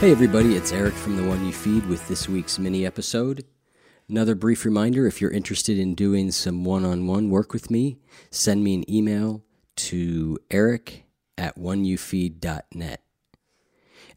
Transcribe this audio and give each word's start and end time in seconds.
Hey, 0.00 0.12
everybody, 0.12 0.56
it's 0.56 0.72
Eric 0.72 0.94
from 0.94 1.18
The 1.18 1.28
One 1.28 1.44
You 1.44 1.52
Feed 1.52 1.84
with 1.84 2.08
this 2.08 2.26
week's 2.26 2.58
mini 2.58 2.86
episode. 2.86 3.44
Another 4.08 4.34
brief 4.34 4.64
reminder 4.64 5.06
if 5.06 5.20
you're 5.20 5.30
interested 5.30 5.78
in 5.78 5.94
doing 5.94 6.30
some 6.30 6.64
one 6.64 6.86
on 6.86 7.06
one 7.06 7.28
work 7.28 7.52
with 7.52 7.70
me, 7.70 7.98
send 8.30 8.64
me 8.64 8.72
an 8.72 8.90
email 8.90 9.44
to 9.76 10.38
eric 10.50 11.04
at 11.36 11.58
oneyoufeed.net. 11.58 13.02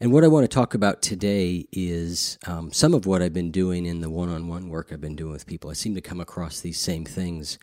And 0.00 0.10
what 0.10 0.24
I 0.24 0.28
want 0.28 0.44
to 0.44 0.48
talk 0.48 0.72
about 0.72 1.02
today 1.02 1.66
is 1.70 2.38
um, 2.46 2.72
some 2.72 2.94
of 2.94 3.04
what 3.04 3.20
I've 3.20 3.34
been 3.34 3.50
doing 3.50 3.84
in 3.84 4.00
the 4.00 4.08
one 4.08 4.30
on 4.30 4.48
one 4.48 4.70
work 4.70 4.88
I've 4.90 5.02
been 5.02 5.16
doing 5.16 5.32
with 5.32 5.46
people. 5.46 5.68
I 5.68 5.74
seem 5.74 5.94
to 5.96 6.00
come 6.00 6.18
across 6.18 6.60
these 6.60 6.80
same 6.80 7.04
things 7.04 7.58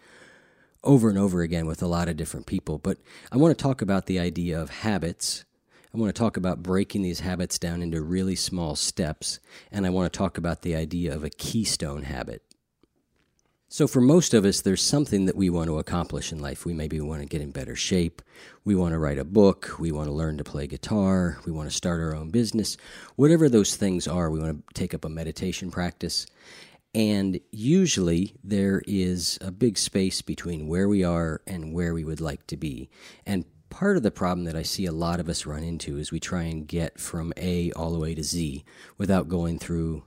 over 0.83 1.09
and 1.09 1.17
over 1.17 1.41
again 1.41 1.65
with 1.65 1.81
a 1.81 1.87
lot 1.87 2.07
of 2.07 2.17
different 2.17 2.45
people. 2.45 2.77
But 2.77 2.99
I 3.31 3.37
want 3.37 3.57
to 3.57 3.63
talk 3.63 3.81
about 3.81 4.05
the 4.05 4.19
idea 4.19 4.61
of 4.61 4.69
habits 4.69 5.43
I 5.93 5.97
want 5.97 6.15
to 6.15 6.19
talk 6.19 6.37
about 6.37 6.63
breaking 6.63 7.01
these 7.01 7.19
habits 7.19 7.59
down 7.59 7.81
into 7.81 8.01
really 8.01 8.35
small 8.35 8.75
steps, 8.75 9.39
and 9.71 9.85
I 9.85 9.89
want 9.89 10.11
to 10.11 10.17
talk 10.17 10.37
about 10.37 10.61
the 10.61 10.75
idea 10.75 11.13
of 11.13 11.23
a 11.23 11.29
keystone 11.29 12.03
habit. 12.03 12.43
So, 13.67 13.87
for 13.87 14.01
most 14.01 14.33
of 14.33 14.45
us, 14.45 14.61
there's 14.61 14.81
something 14.81 15.25
that 15.25 15.35
we 15.35 15.49
want 15.49 15.67
to 15.67 15.79
accomplish 15.79 16.31
in 16.31 16.39
life. 16.39 16.65
We 16.65 16.73
maybe 16.73 16.99
want 16.99 17.21
to 17.21 17.27
get 17.27 17.41
in 17.41 17.51
better 17.51 17.75
shape. 17.75 18.21
We 18.65 18.75
want 18.75 18.93
to 18.93 18.99
write 18.99 19.17
a 19.17 19.25
book. 19.25 19.79
We 19.79 19.91
want 19.91 20.07
to 20.07 20.13
learn 20.13 20.37
to 20.37 20.43
play 20.43 20.67
guitar. 20.67 21.39
We 21.45 21.51
want 21.53 21.69
to 21.69 21.75
start 21.75 22.01
our 22.01 22.15
own 22.15 22.31
business. 22.31 22.75
Whatever 23.15 23.47
those 23.47 23.75
things 23.75 24.07
are, 24.07 24.29
we 24.29 24.39
want 24.39 24.67
to 24.67 24.73
take 24.73 24.93
up 24.93 25.05
a 25.05 25.09
meditation 25.09 25.71
practice. 25.71 26.25
And 26.93 27.39
usually 27.51 28.35
there 28.43 28.81
is 28.85 29.37
a 29.39 29.51
big 29.51 29.77
space 29.77 30.21
between 30.21 30.67
where 30.67 30.89
we 30.89 31.05
are 31.05 31.41
and 31.47 31.73
where 31.73 31.93
we 31.93 32.03
would 32.03 32.19
like 32.19 32.45
to 32.47 32.57
be. 32.57 32.89
And 33.25 33.45
part 33.71 33.97
of 33.97 34.03
the 34.03 34.11
problem 34.11 34.43
that 34.43 34.55
I 34.55 34.61
see 34.61 34.85
a 34.85 34.91
lot 34.91 35.19
of 35.19 35.27
us 35.27 35.47
run 35.47 35.63
into 35.63 35.97
is 35.97 36.11
we 36.11 36.19
try 36.19 36.43
and 36.43 36.67
get 36.67 36.99
from 36.99 37.33
A 37.37 37.71
all 37.71 37.91
the 37.91 37.97
way 37.97 38.13
to 38.13 38.23
Z 38.23 38.63
without 38.99 39.27
going 39.27 39.57
through 39.57 40.03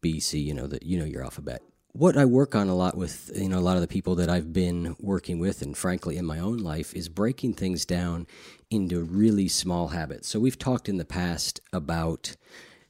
B, 0.00 0.20
C, 0.20 0.38
you 0.38 0.54
know, 0.54 0.68
the, 0.68 0.78
you 0.82 0.96
know 0.96 1.04
your 1.04 1.24
alphabet. 1.24 1.62
What 1.92 2.16
I 2.16 2.26
work 2.26 2.54
on 2.54 2.68
a 2.68 2.76
lot 2.76 2.96
with, 2.96 3.32
you 3.34 3.48
know, 3.48 3.58
a 3.58 3.60
lot 3.60 3.76
of 3.76 3.80
the 3.80 3.88
people 3.88 4.14
that 4.16 4.28
I've 4.28 4.52
been 4.52 4.94
working 5.00 5.38
with, 5.38 5.62
and 5.62 5.76
frankly 5.76 6.18
in 6.18 6.26
my 6.26 6.38
own 6.38 6.58
life, 6.58 6.94
is 6.94 7.08
breaking 7.08 7.54
things 7.54 7.86
down 7.86 8.26
into 8.70 9.02
really 9.02 9.48
small 9.48 9.88
habits. 9.88 10.28
So 10.28 10.38
we've 10.38 10.58
talked 10.58 10.88
in 10.88 10.98
the 10.98 11.06
past 11.06 11.60
about 11.72 12.36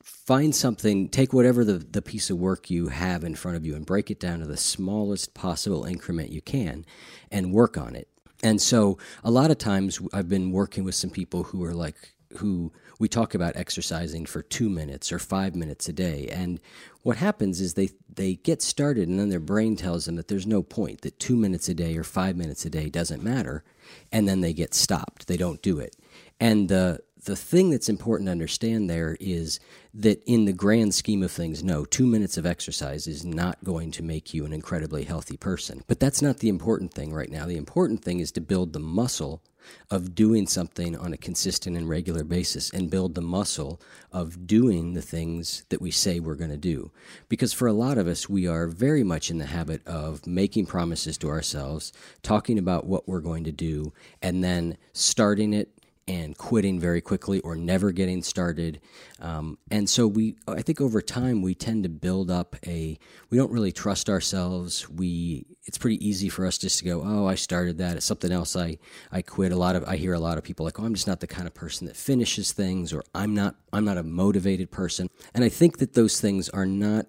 find 0.03 0.55
something, 0.55 1.09
take 1.09 1.33
whatever 1.33 1.65
the, 1.65 1.75
the 1.79 2.03
piece 2.03 2.31
of 2.31 2.39
work 2.39 2.69
you 2.69 2.89
have 2.89 3.23
in 3.23 3.37
front 3.37 3.57
of 3.57 3.65
you 3.65 3.77
and 3.77 3.87
break 3.87 4.11
it 4.11 4.19
down 4.19 4.41
to 4.41 4.47
the 4.47 4.57
smallest 4.57 5.35
possible 5.35 5.85
increment 5.85 6.31
you 6.31 6.43
can 6.43 6.85
and 7.31 7.53
work 7.53 7.79
on 7.79 7.95
it 7.95 8.09
and 8.43 8.61
so 8.61 8.99
a 9.25 9.31
lot 9.31 9.51
of 9.51 9.59
times 9.59 10.01
I've 10.13 10.29
been 10.29 10.53
working 10.53 10.85
with 10.85 10.95
some 10.95 11.11
people 11.11 11.45
who 11.45 11.65
are 11.65 11.75
like, 11.75 12.15
who 12.39 12.73
we 12.99 13.09
talk 13.09 13.35
about 13.35 13.57
exercising 13.57 14.27
for 14.27 14.43
two 14.43 14.69
minutes 14.69 15.13
or 15.13 15.19
five 15.19 15.55
minutes 15.55 15.89
a 15.89 15.93
day. 15.93 16.29
And 16.29 16.61
what 17.03 17.17
happens 17.17 17.61
is 17.61 17.75
they, 17.75 17.91
they 18.13 18.35
get 18.35 18.63
started 18.63 19.09
and 19.09 19.19
then 19.19 19.29
their 19.29 19.41
brain 19.41 19.77
tells 19.77 20.07
them 20.07 20.17
that 20.17 20.29
there's 20.29 20.47
no 20.47 20.63
point, 20.63 21.03
that 21.03 21.19
two 21.19 21.37
minutes 21.37 21.69
a 21.69 21.75
day 21.75 21.97
or 21.97 22.05
five 22.05 22.37
minutes 22.37 22.65
a 22.65 22.71
day 22.71 22.89
doesn't 22.89 23.23
matter. 23.23 23.65
And 24.13 24.29
then 24.29 24.41
they 24.41 24.53
get 24.53 24.75
stopped. 24.75 25.27
They 25.27 25.37
don't 25.37 25.63
do 25.63 25.79
it. 25.79 25.97
And 26.41 26.69
the, 26.69 27.01
the 27.27 27.37
thing 27.37 27.71
that's 27.71 27.89
important 27.89 28.29
to 28.29 28.33
understand 28.33 28.89
there 28.89 29.17
is 29.21 29.61
that 29.93 30.23
in 30.27 30.45
the 30.45 30.53
grand 30.53 30.95
scheme 30.95 31.23
of 31.23 31.31
things, 31.31 31.63
no, 31.63 31.85
two 31.85 32.07
minutes 32.07 32.37
of 32.37 32.47
exercise 32.47 33.07
is 33.07 33.25
not 33.25 33.63
going 33.65 33.91
to 33.91 34.03
make 34.03 34.33
you 34.33 34.45
an 34.45 34.53
incredibly 34.53 35.05
healthy 35.05 35.37
person. 35.37 35.83
But 35.87 36.01
that's 36.01 36.23
not 36.23 36.39
the 36.39 36.49
important 36.49 36.95
thing 36.95 37.13
right 37.13 37.31
now. 37.31 37.47
The 37.47 37.57
important 37.57 38.03
thing 38.03 38.21
is 38.21 38.33
to 38.33 38.41
build 38.41 38.73
the 38.73 38.81
muscle 38.81 39.43
of 39.91 40.15
doing 40.15 40.47
something 40.47 40.97
on 40.97 41.13
a 41.13 41.17
consistent 41.17 41.77
and 41.77 41.89
regular 41.89 42.23
basis 42.23 42.71
and 42.71 42.91
build 42.91 43.15
the 43.15 43.21
muscle 43.21 43.81
of 44.13 44.47
doing 44.47 44.95
the 44.95 45.03
things 45.03 45.65
that 45.71 45.83
we 45.83 45.91
say 45.91 46.21
we're 46.21 46.37
going 46.37 46.51
to 46.51 46.57
do. 46.57 46.93
Because 47.29 47.53
for 47.53 47.67
a 47.67 47.73
lot 47.73 47.99
of 47.99 48.07
us, 48.07 48.29
we 48.29 48.47
are 48.47 48.69
very 48.69 49.03
much 49.03 49.31
in 49.31 49.39
the 49.39 49.47
habit 49.47 49.85
of 49.87 50.27
making 50.27 50.67
promises 50.67 51.19
to 51.19 51.29
ourselves, 51.29 51.93
talking 52.23 52.59
about 52.59 52.87
what 52.87 53.09
we're 53.09 53.21
going 53.21 53.45
to 53.45 53.53
do, 53.53 53.93
and 54.23 54.45
then 54.45 54.77
starting 54.93 55.53
it 55.53 55.76
and 56.09 56.39
quitting 56.39 56.79
very 56.79 57.01
quickly 57.01 57.41
or 57.41 57.57
never 57.57 57.91
getting 57.91 58.23
started. 58.23 58.81
Um, 59.21 59.59
and 59.71 59.91
so 59.91 60.07
we, 60.07 60.37
I 60.47 60.63
think 60.63 60.81
over 60.81 61.03
time 61.03 61.43
we 61.43 61.55
tend 61.55 61.83
to 61.83 61.89
build 61.89 62.31
up 62.31 62.55
a, 62.65 62.97
we 63.29 63.39
don't 63.39 63.51
really 63.51 63.73
trust 63.73 64.09
ourselves. 64.09 64.89
We, 64.89 65.47
it's 65.65 65.79
pretty 65.79 66.07
easy 66.07 66.29
for 66.29 66.47
us 66.47 66.59
just 66.59 66.79
to 66.79 66.85
go, 66.85 67.03
oh, 67.05 67.27
I 67.27 67.35
started 67.35 67.79
that. 67.79 67.97
It's 67.97 68.07
something 68.07 68.31
else. 68.31 68.55
I, 68.55 68.79
I 69.11 69.23
quit. 69.23 69.51
A 69.51 69.57
lot 69.57 69.75
of, 69.75 69.85
I 69.85 69.97
hear 69.97 70.13
a 70.13 70.21
lot 70.21 70.39
of 70.39 70.45
people 70.45 70.65
like, 70.65 70.79
oh, 70.79 70.85
I'm 70.85 70.95
just 70.95 71.09
not 71.09 71.19
the 71.19 71.27
kind 71.27 71.49
of 71.49 71.55
person 71.55 71.89
that 71.89 71.97
finishes 71.97 72.53
things 72.53 72.93
or 72.93 73.03
I'm 73.13 73.35
not, 73.35 73.57
I'm 73.73 73.85
not 73.85 73.99
a 73.99 74.05
motivated 74.05 74.71
person. 74.71 75.09
And 75.35 75.43
I 75.43 75.49
think 75.49 75.79
that 75.79 75.95
those 75.95 76.21
things 76.21 76.49
are 76.51 76.67
not 76.67 77.07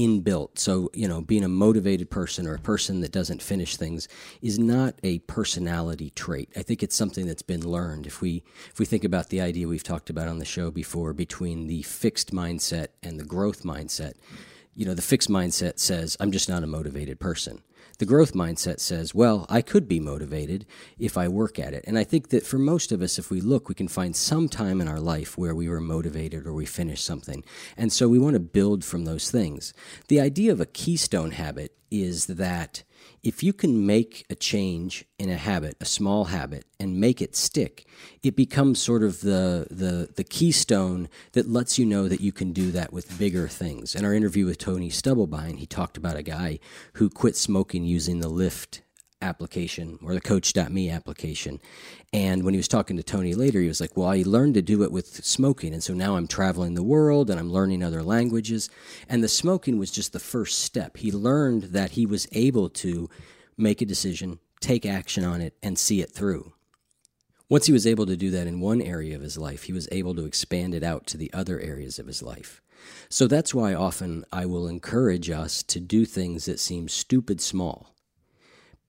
inbuilt. 0.00 0.58
So, 0.58 0.90
you 0.94 1.08
know, 1.08 1.20
being 1.20 1.44
a 1.44 1.48
motivated 1.48 2.10
person 2.10 2.46
or 2.46 2.54
a 2.54 2.60
person 2.60 3.00
that 3.00 3.12
doesn't 3.12 3.42
finish 3.42 3.76
things 3.76 4.08
is 4.40 4.58
not 4.58 4.94
a 5.02 5.18
personality 5.20 6.10
trait. 6.10 6.50
I 6.56 6.62
think 6.62 6.82
it's 6.82 6.96
something 6.96 7.26
that's 7.26 7.42
been 7.42 7.66
learned. 7.66 8.06
If 8.06 8.20
we 8.20 8.42
if 8.70 8.78
we 8.78 8.86
think 8.86 9.04
about 9.04 9.28
the 9.28 9.40
idea 9.40 9.68
we've 9.68 9.82
talked 9.82 10.10
about 10.10 10.28
on 10.28 10.38
the 10.38 10.44
show 10.44 10.70
before 10.70 11.12
between 11.12 11.66
the 11.66 11.82
fixed 11.82 12.32
mindset 12.32 12.88
and 13.02 13.18
the 13.18 13.24
growth 13.24 13.62
mindset, 13.62 14.14
you 14.74 14.86
know, 14.86 14.94
the 14.94 15.02
fixed 15.02 15.28
mindset 15.28 15.78
says 15.78 16.16
I'm 16.20 16.32
just 16.32 16.48
not 16.48 16.64
a 16.64 16.66
motivated 16.66 17.20
person. 17.20 17.62
The 18.00 18.06
growth 18.06 18.32
mindset 18.32 18.80
says, 18.80 19.14
well, 19.14 19.44
I 19.50 19.60
could 19.60 19.86
be 19.86 20.00
motivated 20.00 20.64
if 20.98 21.18
I 21.18 21.28
work 21.28 21.58
at 21.58 21.74
it. 21.74 21.84
And 21.86 21.98
I 21.98 22.04
think 22.04 22.30
that 22.30 22.46
for 22.46 22.56
most 22.56 22.92
of 22.92 23.02
us, 23.02 23.18
if 23.18 23.30
we 23.30 23.42
look, 23.42 23.68
we 23.68 23.74
can 23.74 23.88
find 23.88 24.16
some 24.16 24.48
time 24.48 24.80
in 24.80 24.88
our 24.88 24.98
life 24.98 25.36
where 25.36 25.54
we 25.54 25.68
were 25.68 25.82
motivated 25.82 26.46
or 26.46 26.54
we 26.54 26.64
finished 26.64 27.04
something. 27.04 27.44
And 27.76 27.92
so 27.92 28.08
we 28.08 28.18
want 28.18 28.32
to 28.36 28.40
build 28.40 28.86
from 28.86 29.04
those 29.04 29.30
things. 29.30 29.74
The 30.08 30.18
idea 30.18 30.50
of 30.50 30.62
a 30.62 30.66
keystone 30.66 31.32
habit 31.32 31.76
is 31.90 32.24
that 32.24 32.84
if 33.22 33.42
you 33.42 33.52
can 33.52 33.86
make 33.86 34.24
a 34.30 34.34
change 34.34 35.04
in 35.18 35.28
a 35.28 35.36
habit, 35.36 35.76
a 35.80 35.84
small 35.84 36.26
habit, 36.26 36.64
and 36.78 37.00
make 37.00 37.20
it 37.20 37.36
stick, 37.36 37.86
it 38.22 38.34
becomes 38.34 38.80
sort 38.80 39.02
of 39.02 39.20
the, 39.20 39.66
the, 39.70 40.08
the 40.16 40.24
keystone 40.24 41.08
that 41.32 41.48
lets 41.48 41.78
you 41.78 41.84
know 41.84 42.08
that 42.08 42.20
you 42.20 42.32
can 42.32 42.52
do 42.52 42.70
that 42.70 42.92
with 42.92 43.18
bigger 43.18 43.48
things. 43.48 43.94
In 43.94 44.04
our 44.04 44.14
interview 44.14 44.46
with 44.46 44.58
Tony 44.58 44.90
Stubblebine, 44.90 45.58
he 45.58 45.66
talked 45.66 45.96
about 45.96 46.16
a 46.16 46.22
guy 46.22 46.58
who 46.94 47.10
quit 47.10 47.36
smoking 47.36 47.84
using 47.84 48.20
the 48.20 48.28
Lift 48.28 48.82
application 49.22 49.98
or 50.02 50.14
the 50.14 50.20
coach.me 50.20 50.90
application. 50.90 51.60
And 52.12 52.42
when 52.42 52.54
he 52.54 52.58
was 52.58 52.68
talking 52.68 52.96
to 52.96 53.02
Tony 53.02 53.34
later, 53.34 53.60
he 53.60 53.68
was 53.68 53.80
like, 53.80 53.96
Well, 53.96 54.08
I 54.08 54.22
learned 54.26 54.54
to 54.54 54.62
do 54.62 54.82
it 54.82 54.92
with 54.92 55.24
smoking. 55.24 55.72
And 55.72 55.82
so 55.82 55.94
now 55.94 56.16
I'm 56.16 56.26
traveling 56.26 56.74
the 56.74 56.82
world 56.82 57.30
and 57.30 57.38
I'm 57.38 57.52
learning 57.52 57.82
other 57.82 58.02
languages. 58.02 58.68
And 59.08 59.22
the 59.22 59.28
smoking 59.28 59.78
was 59.78 59.90
just 59.90 60.12
the 60.12 60.18
first 60.18 60.60
step. 60.60 60.96
He 60.96 61.12
learned 61.12 61.64
that 61.64 61.92
he 61.92 62.06
was 62.06 62.26
able 62.32 62.68
to 62.70 63.08
make 63.56 63.80
a 63.80 63.86
decision, 63.86 64.38
take 64.60 64.86
action 64.86 65.24
on 65.24 65.40
it, 65.40 65.54
and 65.62 65.78
see 65.78 66.00
it 66.00 66.10
through. 66.10 66.52
Once 67.48 67.66
he 67.66 67.72
was 67.72 67.86
able 67.86 68.06
to 68.06 68.16
do 68.16 68.30
that 68.30 68.46
in 68.46 68.60
one 68.60 68.80
area 68.80 69.16
of 69.16 69.22
his 69.22 69.36
life, 69.36 69.64
he 69.64 69.72
was 69.72 69.88
able 69.90 70.14
to 70.14 70.24
expand 70.24 70.72
it 70.72 70.84
out 70.84 71.06
to 71.06 71.16
the 71.16 71.32
other 71.32 71.58
areas 71.60 71.98
of 71.98 72.06
his 72.06 72.22
life. 72.22 72.62
So 73.08 73.26
that's 73.26 73.52
why 73.52 73.74
often 73.74 74.24
I 74.32 74.46
will 74.46 74.68
encourage 74.68 75.28
us 75.28 75.62
to 75.64 75.80
do 75.80 76.04
things 76.04 76.44
that 76.44 76.60
seem 76.60 76.88
stupid 76.88 77.40
small 77.40 77.92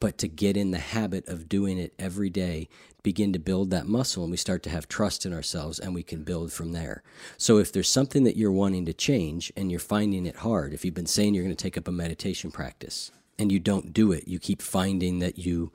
but 0.01 0.17
to 0.17 0.27
get 0.27 0.57
in 0.57 0.71
the 0.71 0.79
habit 0.79 1.25
of 1.29 1.47
doing 1.47 1.77
it 1.77 1.93
every 1.97 2.29
day 2.29 2.67
begin 3.03 3.31
to 3.31 3.39
build 3.39 3.69
that 3.69 3.87
muscle 3.87 4.23
and 4.23 4.31
we 4.31 4.37
start 4.37 4.63
to 4.63 4.69
have 4.69 4.87
trust 4.87 5.25
in 5.25 5.31
ourselves 5.33 5.79
and 5.79 5.93
we 5.93 6.03
can 6.03 6.23
build 6.23 6.51
from 6.51 6.71
there. 6.73 7.03
So 7.37 7.59
if 7.59 7.71
there's 7.71 7.87
something 7.87 8.23
that 8.25 8.35
you're 8.35 8.51
wanting 8.51 8.85
to 8.87 8.93
change 8.93 9.53
and 9.55 9.71
you're 9.71 9.79
finding 9.79 10.25
it 10.25 10.37
hard, 10.37 10.73
if 10.73 10.83
you've 10.83 10.93
been 10.93 11.05
saying 11.05 11.33
you're 11.33 11.43
going 11.43 11.55
to 11.55 11.63
take 11.63 11.77
up 11.77 11.87
a 11.87 11.91
meditation 11.91 12.51
practice 12.51 13.11
and 13.39 13.51
you 13.51 13.59
don't 13.59 13.93
do 13.93 14.11
it, 14.11 14.27
you 14.27 14.39
keep 14.39 14.61
finding 14.61 15.19
that 15.19 15.37
you 15.37 15.71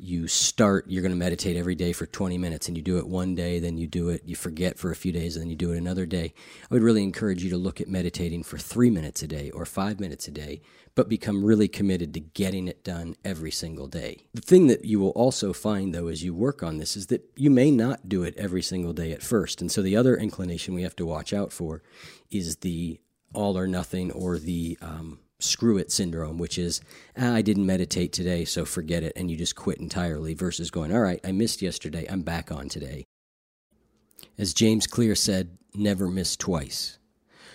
you 0.00 0.26
start 0.26 0.84
you're 0.88 1.02
going 1.02 1.12
to 1.12 1.18
meditate 1.18 1.56
every 1.56 1.74
day 1.74 1.92
for 1.92 2.06
20 2.06 2.38
minutes 2.38 2.68
and 2.68 2.76
you 2.76 2.82
do 2.82 2.98
it 2.98 3.06
one 3.06 3.34
day 3.34 3.58
then 3.58 3.76
you 3.76 3.86
do 3.86 4.08
it 4.08 4.22
you 4.24 4.34
forget 4.34 4.78
for 4.78 4.90
a 4.90 4.96
few 4.96 5.12
days 5.12 5.36
and 5.36 5.42
then 5.42 5.50
you 5.50 5.56
do 5.56 5.72
it 5.72 5.78
another 5.78 6.06
day. 6.06 6.32
I 6.70 6.74
would 6.74 6.82
really 6.82 7.02
encourage 7.02 7.44
you 7.44 7.50
to 7.50 7.56
look 7.56 7.80
at 7.80 7.88
meditating 7.88 8.42
for 8.42 8.58
3 8.58 8.90
minutes 8.90 9.22
a 9.22 9.26
day 9.26 9.50
or 9.50 9.64
5 9.64 10.00
minutes 10.00 10.26
a 10.28 10.30
day 10.30 10.62
but 10.94 11.08
become 11.08 11.44
really 11.44 11.68
committed 11.68 12.14
to 12.14 12.20
getting 12.20 12.66
it 12.66 12.82
done 12.82 13.14
every 13.24 13.50
single 13.50 13.86
day. 13.86 14.26
The 14.34 14.40
thing 14.40 14.66
that 14.66 14.84
you 14.84 14.98
will 14.98 15.10
also 15.10 15.52
find 15.52 15.94
though 15.94 16.08
as 16.08 16.24
you 16.24 16.34
work 16.34 16.62
on 16.62 16.78
this 16.78 16.96
is 16.96 17.06
that 17.08 17.22
you 17.36 17.50
may 17.50 17.70
not 17.70 18.08
do 18.08 18.22
it 18.22 18.34
every 18.36 18.62
single 18.62 18.92
day 18.92 19.12
at 19.12 19.22
first. 19.22 19.60
And 19.60 19.70
so 19.70 19.82
the 19.82 19.96
other 19.96 20.16
inclination 20.16 20.74
we 20.74 20.82
have 20.82 20.96
to 20.96 21.06
watch 21.06 21.32
out 21.32 21.52
for 21.52 21.82
is 22.30 22.56
the 22.56 23.00
all 23.32 23.56
or 23.56 23.66
nothing 23.66 24.10
or 24.12 24.38
the 24.38 24.76
um, 24.80 25.20
screw 25.40 25.78
it 25.78 25.90
syndrome, 25.90 26.38
which 26.38 26.58
is, 26.58 26.80
ah, 27.18 27.34
I 27.34 27.42
didn't 27.42 27.66
meditate 27.66 28.12
today, 28.12 28.44
so 28.44 28.64
forget 28.64 29.02
it, 29.02 29.12
and 29.16 29.30
you 29.30 29.36
just 29.36 29.56
quit 29.56 29.78
entirely, 29.78 30.34
versus 30.34 30.70
going, 30.70 30.92
all 30.92 31.00
right, 31.00 31.20
I 31.24 31.32
missed 31.32 31.62
yesterday, 31.62 32.06
I'm 32.08 32.22
back 32.22 32.52
on 32.52 32.68
today. 32.68 33.04
As 34.38 34.54
James 34.54 34.86
Clear 34.86 35.14
said, 35.14 35.58
never 35.74 36.08
miss 36.08 36.36
twice. 36.36 36.98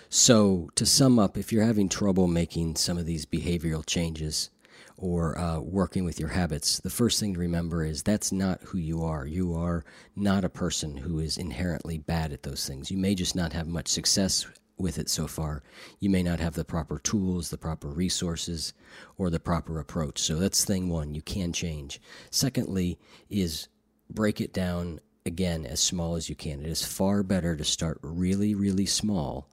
So, 0.09 0.69
to 0.75 0.85
sum 0.85 1.19
up, 1.19 1.37
if 1.37 1.51
you're 1.51 1.65
having 1.65 1.89
trouble 1.89 2.27
making 2.27 2.75
some 2.75 2.97
of 2.97 3.05
these 3.05 3.25
behavioral 3.25 3.85
changes 3.85 4.49
or 4.97 5.37
uh, 5.37 5.59
working 5.59 6.05
with 6.05 6.19
your 6.19 6.29
habits, 6.29 6.79
the 6.79 6.89
first 6.89 7.19
thing 7.19 7.33
to 7.33 7.39
remember 7.39 7.83
is 7.83 8.01
that's 8.01 8.31
not 8.31 8.61
who 8.61 8.77
you 8.77 9.03
are. 9.03 9.25
You 9.25 9.53
are 9.55 9.83
not 10.15 10.45
a 10.45 10.49
person 10.49 10.97
who 10.97 11.19
is 11.19 11.37
inherently 11.37 11.97
bad 11.97 12.31
at 12.31 12.43
those 12.43 12.65
things. 12.65 12.91
You 12.91 12.97
may 12.97 13.15
just 13.15 13.35
not 13.35 13.53
have 13.53 13.67
much 13.67 13.87
success 13.87 14.45
with 14.77 14.97
it 14.97 15.09
so 15.09 15.27
far. 15.27 15.63
You 15.99 16.09
may 16.09 16.23
not 16.23 16.39
have 16.39 16.53
the 16.53 16.65
proper 16.65 16.99
tools, 16.99 17.49
the 17.49 17.57
proper 17.57 17.87
resources, 17.87 18.73
or 19.17 19.29
the 19.29 19.39
proper 19.39 19.79
approach. 19.79 20.19
So 20.19 20.35
that's 20.35 20.65
thing 20.65 20.89
one. 20.89 21.15
You 21.15 21.21
can 21.21 21.53
change. 21.53 22.01
Secondly, 22.29 22.99
is 23.29 23.67
break 24.09 24.41
it 24.41 24.53
down 24.53 24.99
again 25.25 25.65
as 25.65 25.79
small 25.79 26.15
as 26.15 26.29
you 26.29 26.35
can. 26.35 26.61
It 26.61 26.69
is 26.69 26.85
far 26.85 27.23
better 27.23 27.55
to 27.55 27.63
start 27.63 27.99
really, 28.01 28.53
really 28.53 28.85
small 28.85 29.49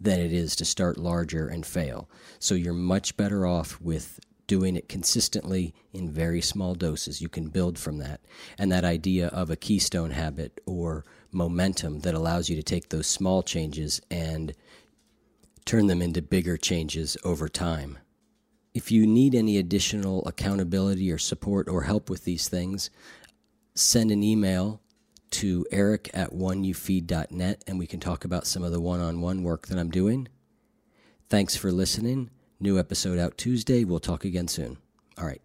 than 0.00 0.20
it 0.20 0.32
is 0.32 0.54
to 0.56 0.64
start 0.64 0.98
larger 0.98 1.48
and 1.48 1.64
fail. 1.64 2.08
So 2.38 2.54
you're 2.54 2.74
much 2.74 3.16
better 3.16 3.46
off 3.46 3.80
with 3.80 4.20
doing 4.46 4.76
it 4.76 4.88
consistently 4.88 5.74
in 5.92 6.10
very 6.10 6.40
small 6.40 6.74
doses. 6.74 7.20
You 7.20 7.28
can 7.28 7.48
build 7.48 7.78
from 7.78 7.98
that. 7.98 8.20
And 8.58 8.70
that 8.70 8.84
idea 8.84 9.28
of 9.28 9.50
a 9.50 9.56
keystone 9.56 10.10
habit 10.10 10.60
or 10.66 11.04
momentum 11.32 12.00
that 12.00 12.14
allows 12.14 12.48
you 12.48 12.56
to 12.56 12.62
take 12.62 12.88
those 12.88 13.06
small 13.06 13.42
changes 13.42 14.00
and 14.10 14.54
turn 15.64 15.88
them 15.88 16.00
into 16.00 16.22
bigger 16.22 16.56
changes 16.56 17.16
over 17.24 17.48
time. 17.48 17.98
If 18.72 18.92
you 18.92 19.06
need 19.06 19.34
any 19.34 19.58
additional 19.58 20.26
accountability 20.26 21.10
or 21.10 21.18
support 21.18 21.68
or 21.68 21.82
help 21.82 22.08
with 22.08 22.24
these 22.24 22.48
things, 22.48 22.90
send 23.74 24.10
an 24.10 24.22
email 24.22 24.80
to 25.28 25.66
eric 25.72 26.08
at 26.14 26.32
oneyoufeed.net 26.32 27.64
and 27.66 27.78
we 27.78 27.86
can 27.86 28.00
talk 28.00 28.24
about 28.24 28.46
some 28.46 28.62
of 28.62 28.72
the 28.72 28.80
one 28.80 29.00
on 29.00 29.20
one 29.20 29.42
work 29.42 29.66
that 29.66 29.78
I'm 29.78 29.90
doing. 29.90 30.28
Thanks 31.28 31.56
for 31.56 31.72
listening. 31.72 32.30
New 32.58 32.78
episode 32.78 33.18
out 33.18 33.36
Tuesday. 33.36 33.84
We'll 33.84 34.00
talk 34.00 34.24
again 34.24 34.48
soon. 34.48 34.78
All 35.18 35.26
right. 35.26 35.42